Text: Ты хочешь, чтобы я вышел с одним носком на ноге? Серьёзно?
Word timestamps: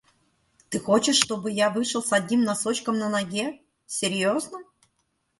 Ты 0.69 0.79
хочешь, 0.79 1.15
чтобы 1.19 1.51
я 1.51 1.69
вышел 1.69 2.01
с 2.01 2.11
одним 2.11 2.41
носком 2.43 2.97
на 2.97 3.07
ноге? 3.07 3.61
Серьёзно? 3.85 4.57